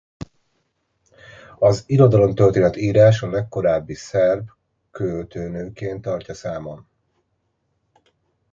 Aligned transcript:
Az 1.59 1.83
irodalomtörténet-írás 1.87 3.21
a 3.21 3.29
legkorábbi 3.29 3.93
szerb 3.93 4.49
költőnőként 4.91 6.01
tartja 6.01 6.33
számon. 6.33 6.87